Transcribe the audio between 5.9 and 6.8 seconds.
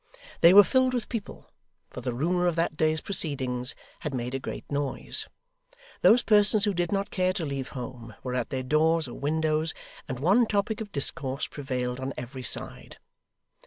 Those persons who